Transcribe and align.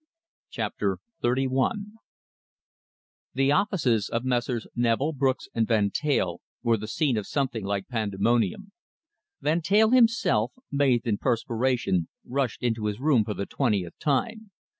CHAPTER 0.49 0.97
XXXI 1.23 1.69
The 3.35 3.51
offices 3.51 4.09
of 4.09 4.25
Messrs. 4.25 4.65
Neville, 4.75 5.13
Brooks, 5.13 5.47
and 5.53 5.67
Van 5.67 5.91
Teyl 5.91 6.41
were 6.63 6.77
the 6.77 6.87
scene 6.87 7.17
of 7.17 7.27
something 7.27 7.63
like 7.63 7.87
pandemonium. 7.87 8.71
Van 9.41 9.61
Teyl 9.61 9.91
himself, 9.91 10.53
bathed 10.75 11.05
in 11.05 11.19
perspiration, 11.19 12.07
rushed 12.25 12.63
into 12.63 12.87
his 12.87 12.99
room 12.99 13.23
for 13.23 13.35
the 13.35 13.45
twentieth 13.45 13.93
time. 13.99 14.49